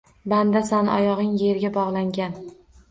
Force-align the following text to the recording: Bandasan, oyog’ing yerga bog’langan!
Bandasan, 0.31 0.89
oyog’ing 0.95 1.31
yerga 1.43 1.73
bog’langan! 1.81 2.37